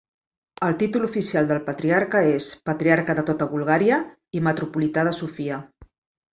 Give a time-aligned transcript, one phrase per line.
[0.67, 4.03] El títol oficial del patriarca és "Patriarca de Tota Bulgària
[4.41, 5.65] i Metropolità de Sofia".